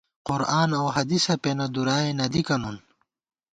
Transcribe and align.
قرآن 0.27 0.69
اؤ 0.79 0.85
حدیثہ 0.95 1.33
پېنہ، 1.43 1.65
دُرائے 1.73 2.09
نہ 2.19 2.25
دِکہ 2.33 2.55
نُون 2.61 2.75